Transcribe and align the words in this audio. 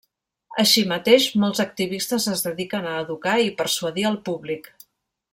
Així 0.61 0.83
mateix 0.91 1.25
molts 1.43 1.61
activistes 1.65 2.25
es 2.33 2.41
dediquen 2.45 2.87
a 2.93 2.97
educar 3.05 3.35
i 3.49 3.55
persuadir 3.61 4.07
al 4.11 4.17
públic. 4.31 4.71